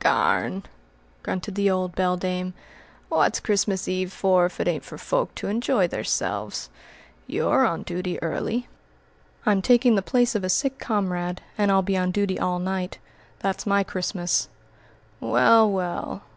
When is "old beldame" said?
1.68-2.54